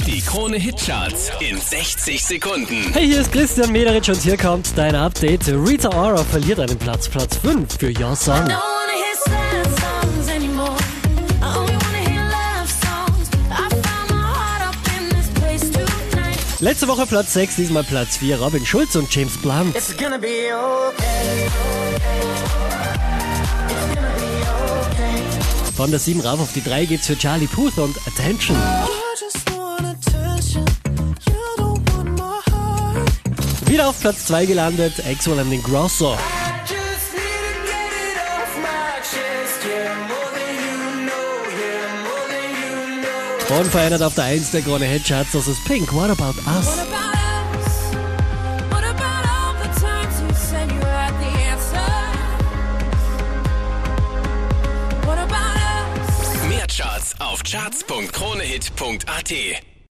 [0.00, 2.92] Die Krone Hitcharts in 60 Sekunden.
[2.92, 5.46] Hey, hier ist Christian Mederich und hier kommt dein Update.
[5.48, 8.48] Rita Ora verliert einen Platz, Platz 5 für Your Song.
[16.58, 19.74] Letzte Woche Platz 6, diesmal Platz 4, Robin Schulz und James Blunt.
[19.74, 21.46] It's gonna be okay.
[23.68, 24.32] It's gonna be
[24.90, 25.72] okay.
[25.76, 28.56] Von der 7 rauf auf die 3 geht's für Charlie Puth und Attention.
[28.56, 29.61] I just want attention.
[33.72, 36.18] Wieder auf Platz 2 gelandet, Exo and Grosso.
[43.48, 43.58] Know.
[43.58, 45.90] Unverändert auf der 1 der Krone Hitcharts, das ist Pink?
[45.94, 46.66] What about us?
[56.46, 59.71] Mehr Charts auf charts.kronehit.at.